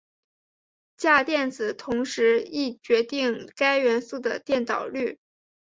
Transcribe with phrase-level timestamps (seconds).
[0.97, 5.19] 价电子同时亦决定该元素的电导率。